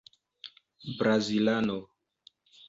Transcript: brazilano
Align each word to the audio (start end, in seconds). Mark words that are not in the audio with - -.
brazilano 0.97 1.77